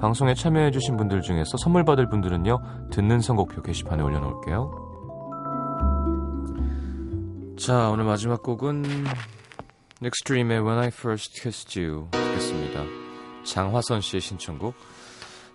방송에 0.00 0.34
참여해주신 0.34 0.96
분들 0.96 1.20
중에서 1.20 1.58
선물 1.58 1.84
받을 1.84 2.08
분들은요, 2.08 2.88
듣는 2.90 3.20
선곡표 3.20 3.62
게시판에 3.62 4.02
올려놓을게요. 4.02 4.88
자, 7.58 7.90
오늘 7.90 8.04
마지막 8.04 8.42
곡은 8.42 8.82
익스트림의 10.00 10.60
When 10.60 10.78
I 10.78 10.86
First 10.86 11.42
Kissed 11.42 11.78
You 11.78 12.08
듣겠습니다. 12.12 12.80
장화선 13.44 14.00
씨의 14.00 14.22
신청곡. 14.22 14.74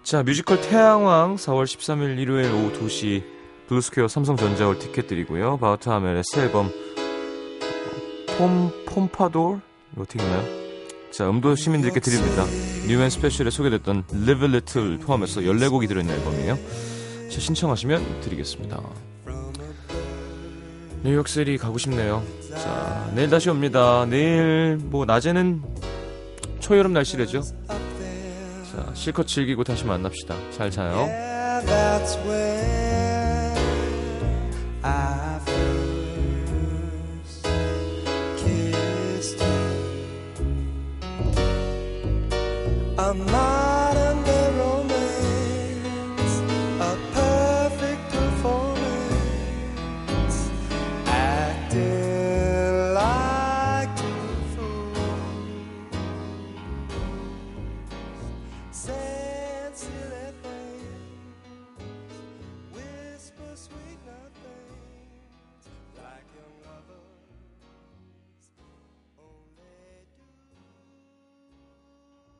자, 0.04 0.22
뮤지컬 0.22 0.62
태양왕 0.62 1.38
4월 1.38 1.64
13일 1.64 2.20
일요일 2.20 2.52
오후 2.52 2.72
2시 2.74 3.24
블루스퀘어 3.68 4.08
삼성전자홀 4.08 4.78
티켓 4.78 5.08
드리고요. 5.08 5.58
바우터 5.58 5.90
하멜의 5.90 6.22
새 6.32 6.44
앨범 6.44 6.70
폼 8.38 8.72
폼파돌 8.86 9.60
어떻게 9.98 10.24
읽나요? 10.24 10.55
자, 11.16 11.30
음도시민들께 11.30 12.02
드립니다. 12.02 12.44
New 12.90 13.00
and 13.00 13.10
Special에 13.10 13.50
소개됐던 13.50 14.04
Live 14.12 14.40
a 14.40 14.48
Little 14.50 14.98
포함해서 14.98 15.40
14곡이 15.40 15.88
들어있는 15.88 16.14
앨범이에요. 16.14 16.60
자, 17.32 17.40
신청하시면 17.40 18.20
드리겠습니다. 18.20 18.82
뉴욕시리 21.04 21.58
가고 21.58 21.78
싶네요. 21.78 22.22
자, 22.50 23.10
내일 23.16 23.30
다시 23.30 23.50
옵니다. 23.50 24.06
내일 24.10 24.78
뭐 24.78 25.06
낮에는 25.06 25.64
초여름 26.60 26.92
날씨래죠. 26.92 27.44
자, 27.44 28.92
실컷 28.94 29.26
즐기고 29.26 29.64
다시 29.64 29.86
만납시다. 29.86 30.36
잘 30.52 30.70
자요. 30.70 31.08
my 43.16 43.65